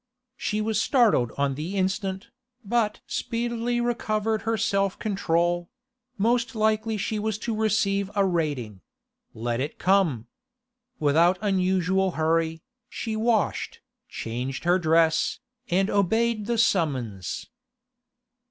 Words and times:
She 0.35 0.61
was 0.61 0.81
startled 0.81 1.31
on 1.37 1.53
the 1.53 1.75
instant, 1.77 2.31
but 2.65 3.01
speedily 3.05 3.79
recovered 3.79 4.41
her 4.41 4.57
self 4.57 4.97
control; 4.97 5.69
most 6.17 6.55
likely 6.55 6.97
she 6.97 7.19
was 7.19 7.37
to 7.37 7.55
receive 7.55 8.09
a 8.15 8.25
rating—let 8.25 9.59
it 9.59 9.77
come! 9.77 10.25
Without 10.97 11.37
unusual 11.39 12.13
hurry, 12.17 12.63
she 12.89 13.15
washed, 13.15 13.81
changed 14.09 14.63
her 14.63 14.79
dress, 14.79 15.37
and 15.69 15.87
obeyed 15.87 16.47
the 16.47 16.57
summons. 16.57 17.51